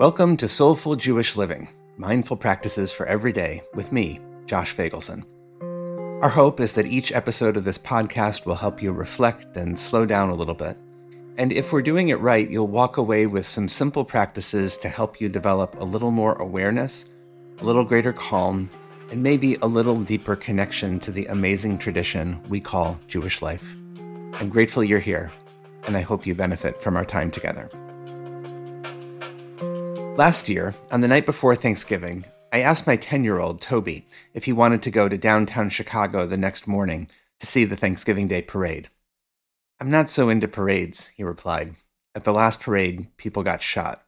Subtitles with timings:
[0.00, 1.68] Welcome to Soulful Jewish Living
[1.98, 5.26] Mindful Practices for Every Day with me, Josh Feigelson.
[6.22, 10.06] Our hope is that each episode of this podcast will help you reflect and slow
[10.06, 10.78] down a little bit.
[11.36, 15.20] And if we're doing it right, you'll walk away with some simple practices to help
[15.20, 17.04] you develop a little more awareness,
[17.58, 18.70] a little greater calm,
[19.10, 23.76] and maybe a little deeper connection to the amazing tradition we call Jewish life.
[24.32, 25.30] I'm grateful you're here,
[25.86, 27.68] and I hope you benefit from our time together.
[30.20, 34.44] Last year, on the night before Thanksgiving, I asked my 10 year old, Toby, if
[34.44, 38.42] he wanted to go to downtown Chicago the next morning to see the Thanksgiving Day
[38.42, 38.90] parade.
[39.80, 41.74] I'm not so into parades, he replied.
[42.14, 44.02] At the last parade, people got shot.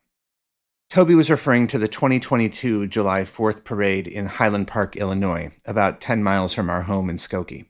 [0.90, 6.22] Toby was referring to the 2022 July 4th parade in Highland Park, Illinois, about 10
[6.22, 7.68] miles from our home in Skokie.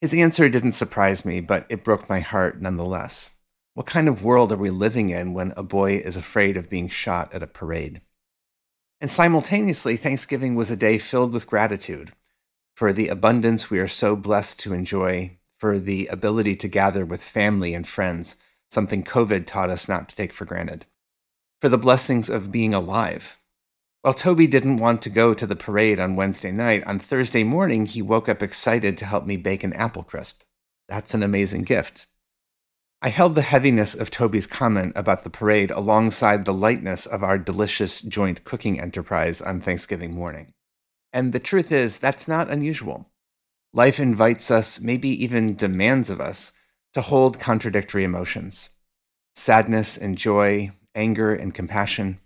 [0.00, 3.32] His answer didn't surprise me, but it broke my heart nonetheless.
[3.78, 6.88] What kind of world are we living in when a boy is afraid of being
[6.88, 8.00] shot at a parade?
[9.00, 12.10] And simultaneously, Thanksgiving was a day filled with gratitude
[12.74, 17.22] for the abundance we are so blessed to enjoy, for the ability to gather with
[17.22, 18.34] family and friends,
[18.68, 20.84] something COVID taught us not to take for granted,
[21.60, 23.40] for the blessings of being alive.
[24.02, 27.86] While Toby didn't want to go to the parade on Wednesday night, on Thursday morning
[27.86, 30.42] he woke up excited to help me bake an apple crisp.
[30.88, 32.07] That's an amazing gift.
[33.00, 37.38] I held the heaviness of Toby's comment about the parade alongside the lightness of our
[37.38, 40.52] delicious joint cooking enterprise on Thanksgiving morning.
[41.12, 43.08] And the truth is, that's not unusual.
[43.72, 46.50] Life invites us, maybe even demands of us,
[46.94, 48.70] to hold contradictory emotions
[49.36, 52.18] sadness and joy, anger and compassion.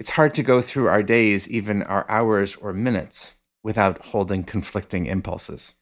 [0.00, 5.06] It's hard to go through our days, even our hours or minutes, without holding conflicting
[5.06, 5.74] impulses.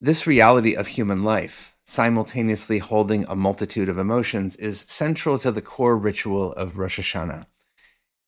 [0.00, 5.62] This reality of human life, simultaneously holding a multitude of emotions is central to the
[5.62, 7.46] core ritual of Rosh Hashanah,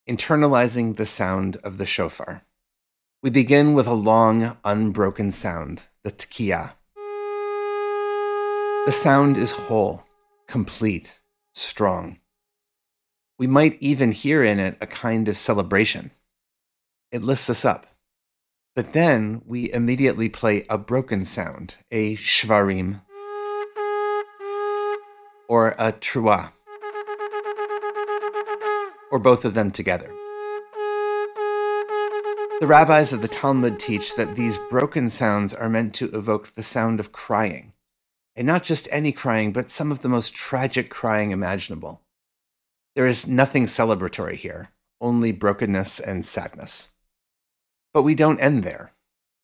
[0.09, 2.43] internalizing the sound of the shofar.
[3.23, 6.73] We begin with a long, unbroken sound, the tekiah.
[8.85, 10.05] The sound is whole,
[10.47, 11.19] complete,
[11.55, 12.21] strong.
[13.39, 16.11] We might even hear in it a kind of celebration.
[17.11, 17.87] It lifts us up.
[18.75, 23.01] But then we immediately play a broken sound, a shvarim,
[25.49, 26.51] or a trua,
[29.11, 30.11] or both of them together.
[32.61, 36.63] The rabbis of the Talmud teach that these broken sounds are meant to evoke the
[36.63, 37.73] sound of crying,
[38.35, 42.03] and not just any crying, but some of the most tragic crying imaginable.
[42.95, 44.71] There is nothing celebratory here,
[45.01, 46.91] only brokenness and sadness.
[47.93, 48.93] But we don't end there.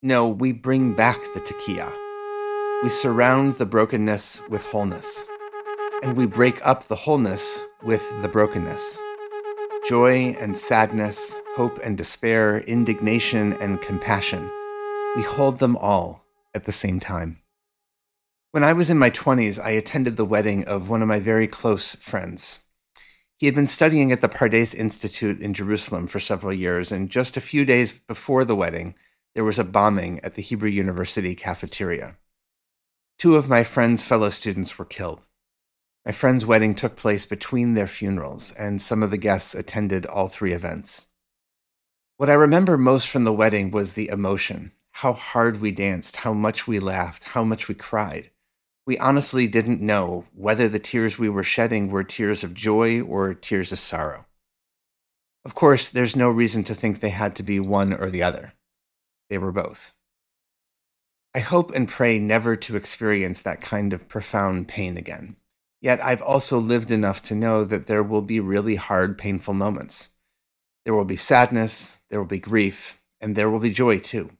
[0.03, 1.93] No, we bring back the tekiah.
[2.83, 5.29] We surround the brokenness with wholeness
[6.03, 8.99] and we break up the wholeness with the brokenness.
[9.89, 14.51] Joy and sadness, hope and despair, indignation and compassion,
[15.17, 16.25] we hold them all
[16.55, 17.39] at the same time.
[18.51, 21.47] When I was in my 20s, I attended the wedding of one of my very
[21.47, 22.59] close friends.
[23.39, 27.37] He had been studying at the Pardes Institute in Jerusalem for several years, and just
[27.37, 28.95] a few days before the wedding,
[29.35, 32.15] there was a bombing at the Hebrew University cafeteria.
[33.19, 35.27] Two of my friend's fellow students were killed.
[36.05, 40.29] My friend's wedding took place between their funerals, and some of the guests attended all
[40.29, 41.07] three events.
[42.17, 46.35] What I remember most from the wedding was the emotion how hard we danced, how
[46.35, 48.31] much we laughed, how much we cried.
[48.85, 53.33] We honestly didn't know whether the tears we were shedding were tears of joy or
[53.33, 54.27] tears of sorrow.
[55.45, 58.53] Of course, there's no reason to think they had to be one or the other.
[59.31, 59.95] They were both.
[61.35, 65.37] I hope and pray never to experience that kind of profound pain again.
[65.83, 70.11] Yet I've also lived enough to know that there will be really hard, painful moments.
[70.85, 74.31] There will be sadness, there will be grief, and there will be joy too.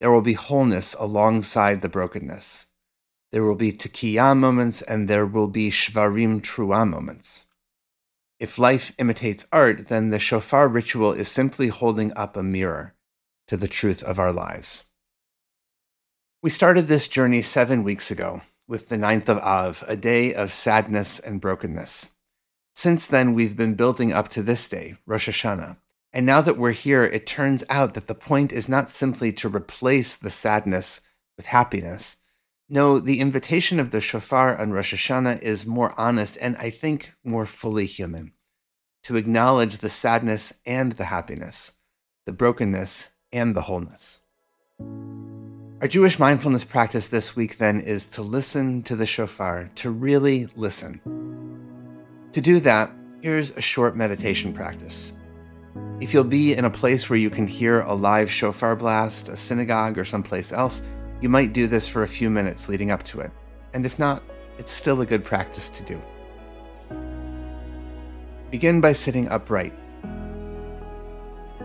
[0.00, 2.66] There will be wholeness alongside the brokenness.
[3.32, 7.44] There will be tekiah moments and there will be shvarim trua moments.
[8.38, 12.94] If life imitates art, then the shofar ritual is simply holding up a mirror
[13.48, 14.84] to the truth of our lives.
[16.42, 20.52] We started this journey seven weeks ago with the ninth of Av, a day of
[20.52, 22.10] sadness and brokenness.
[22.72, 25.76] Since then, we've been building up to this day, Rosh Hashanah.
[26.12, 29.48] And now that we're here, it turns out that the point is not simply to
[29.48, 31.00] replace the sadness
[31.36, 32.18] with happiness.
[32.68, 37.12] No, the invitation of the shofar on Rosh Hashanah is more honest and I think
[37.24, 38.34] more fully human.
[39.04, 41.72] To acknowledge the sadness and the happiness,
[42.24, 44.20] the brokenness and the wholeness.
[45.80, 50.46] Our Jewish mindfulness practice this week, then, is to listen to the shofar, to really
[50.54, 51.00] listen.
[52.32, 52.92] To do that,
[53.22, 55.14] here's a short meditation practice.
[55.98, 59.38] If you'll be in a place where you can hear a live shofar blast, a
[59.38, 60.82] synagogue, or someplace else,
[61.22, 63.30] you might do this for a few minutes leading up to it.
[63.72, 64.22] And if not,
[64.58, 66.02] it's still a good practice to do.
[68.50, 69.72] Begin by sitting upright.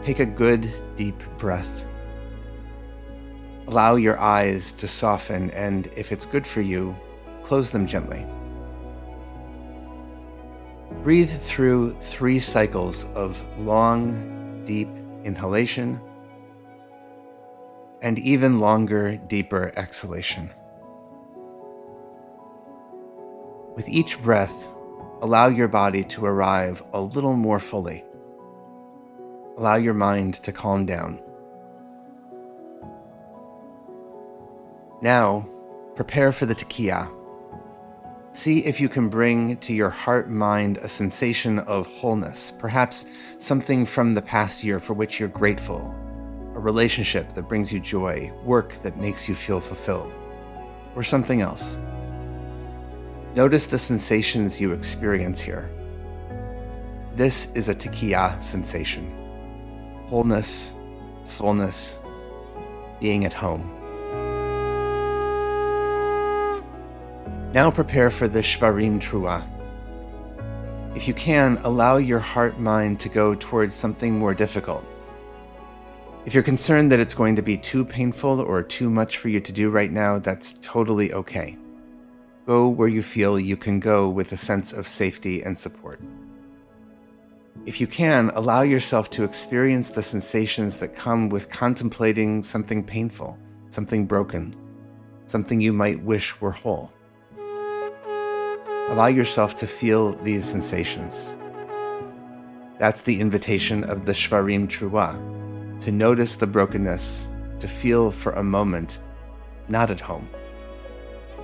[0.02, 1.86] Take a good, deep breath.
[3.68, 6.96] Allow your eyes to soften, and if it's good for you,
[7.44, 8.26] close them gently.
[11.04, 14.90] Breathe through three cycles of long, deep
[15.24, 16.00] inhalation
[18.06, 20.52] and even longer, deeper exhalation.
[23.76, 24.70] With each breath,
[25.22, 28.06] allow your body to arrive a little more fully.
[29.58, 31.20] Allow your mind to calm down.
[35.06, 35.48] Now,
[35.96, 37.08] prepare for the tekiah.
[38.32, 43.06] See if you can bring to your heart mind a sensation of wholeness, perhaps
[43.38, 45.94] something from the past year for which you're grateful,
[46.56, 50.12] a relationship that brings you joy, work that makes you feel fulfilled,
[50.96, 51.78] or something else.
[53.36, 55.70] Notice the sensations you experience here.
[57.16, 59.14] This is a tekiah sensation
[60.08, 60.74] wholeness,
[61.26, 62.00] fullness,
[63.00, 63.85] being at home.
[67.56, 69.42] Now prepare for the Shvarim Trua.
[70.94, 74.84] If you can, allow your heart mind to go towards something more difficult.
[76.26, 79.40] If you're concerned that it's going to be too painful or too much for you
[79.40, 81.58] to do right now, that's totally okay.
[82.46, 86.02] Go where you feel you can go with a sense of safety and support.
[87.66, 93.40] If you can, allow yourself to experience the sensations that come with contemplating something painful,
[93.70, 94.54] something broken,
[95.28, 96.92] something you might wish were whole.
[98.90, 101.34] Allow yourself to feel these sensations.
[102.78, 107.28] That's the invitation of the Shvarim Trua, to notice the brokenness,
[107.58, 109.00] to feel for a moment
[109.70, 110.30] not at home.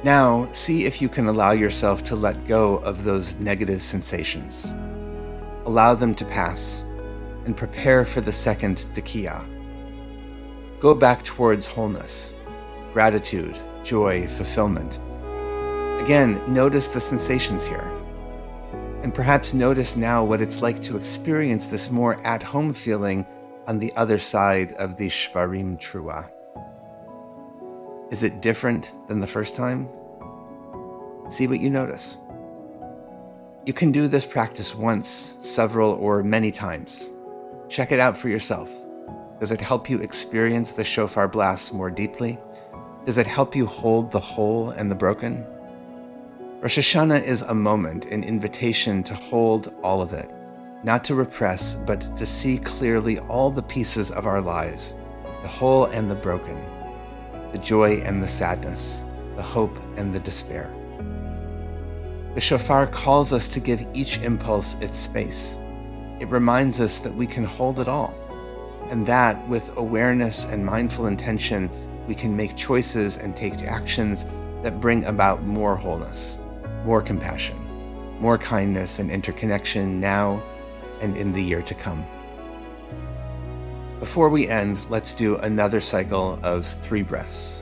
[0.04, 4.72] Now, see if you can allow yourself to let go of those negative sensations.
[5.66, 6.84] Allow them to pass
[7.46, 9.44] and prepare for the second tekiah.
[10.80, 12.36] Go back towards wholeness,
[12.94, 15.00] gratitude, joy, fulfillment
[16.02, 17.88] Again, notice the sensations here.
[19.04, 23.24] And perhaps notice now what it's like to experience this more at home feeling
[23.68, 26.28] on the other side of the Shvarim Trua.
[28.12, 29.88] Is it different than the first time?
[31.30, 32.18] See what you notice.
[33.68, 37.10] You can do this practice once, several, or many times.
[37.70, 38.72] Check it out for yourself.
[39.40, 42.40] Does it help you experience the shofar blasts more deeply?
[43.06, 45.46] Does it help you hold the whole and the broken?
[46.62, 50.30] Rosh Hashanah is a moment, an invitation to hold all of it,
[50.84, 54.94] not to repress, but to see clearly all the pieces of our lives,
[55.42, 56.64] the whole and the broken,
[57.52, 59.02] the joy and the sadness,
[59.36, 60.72] the hope and the despair.
[62.36, 65.58] The shofar calls us to give each impulse its space.
[66.20, 68.14] It reminds us that we can hold it all,
[68.92, 71.72] and that with awareness and mindful intention,
[72.08, 74.28] we can make choices and take actions
[74.62, 76.38] that bring about more wholeness
[76.86, 77.58] more compassion,
[78.20, 80.42] more kindness and interconnection now
[81.02, 82.06] and in the year to come.
[84.00, 87.62] Before we end, let's do another cycle of three breaths.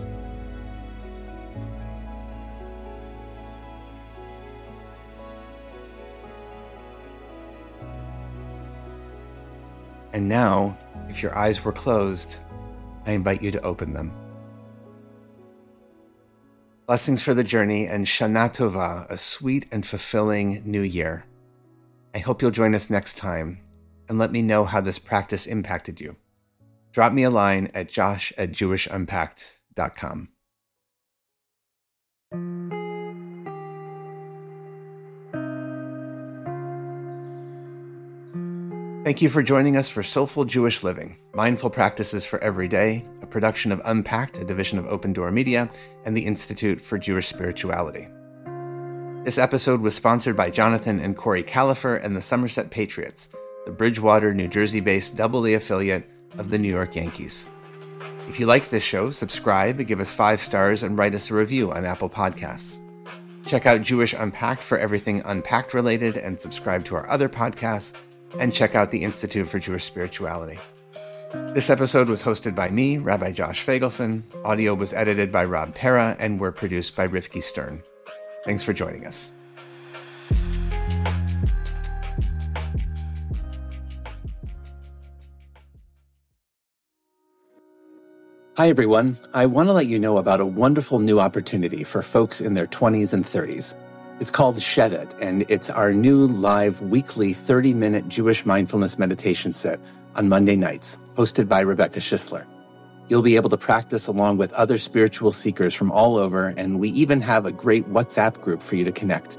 [10.13, 12.38] And now, if your eyes were closed,
[13.05, 14.11] I invite you to open them.
[16.89, 21.24] Blessings for the journey and Shana Tova, a sweet and fulfilling new year.
[22.15, 23.60] I hope you'll join us next time
[24.08, 26.15] and let me know how this practice impacted you.
[26.91, 30.29] Drop me a line at josh at jewishunpacked.com.
[39.09, 43.25] Thank you for joining us for Soulful Jewish Living, mindful practices for every day, a
[43.25, 45.67] production of Unpacked, a division of OpenDor Media,
[46.05, 48.07] and the Institute for Jewish Spirituality.
[49.25, 53.29] This episode was sponsored by Jonathan and Kori Kalafer and the Somerset Patriots,
[53.65, 57.47] the Bridgewater, New Jersey based AA affiliate of the New York Yankees.
[58.27, 61.71] If you like this show, subscribe, give us five stars, and write us a review
[61.71, 62.77] on Apple Podcasts.
[63.47, 67.93] Check out Jewish Unpacked for everything unpacked related and subscribe to our other podcasts
[68.38, 70.59] and check out the Institute for Jewish Spirituality.
[71.53, 74.24] This episode was hosted by me, Rabbi Josh Feigelson.
[74.43, 77.83] Audio was edited by Rob Pera and were produced by Rivki Stern.
[78.45, 79.31] Thanks for joining us.
[88.59, 89.17] Hi, everyone.
[89.33, 92.67] I want to let you know about a wonderful new opportunity for folks in their
[92.67, 93.74] 20s and 30s.
[94.19, 99.79] It's called Shedit, and it's our new live weekly 30 minute Jewish mindfulness meditation set
[100.15, 102.45] on Monday nights, hosted by Rebecca Schisler.
[103.07, 106.89] You'll be able to practice along with other spiritual seekers from all over, and we
[106.89, 109.38] even have a great WhatsApp group for you to connect.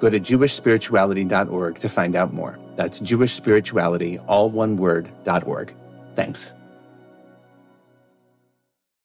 [0.00, 2.58] Go to jewishspirituality.org to find out more.
[2.74, 5.08] That's jewishspirituality, all one word,
[5.46, 5.72] .org.
[6.16, 6.52] Thanks.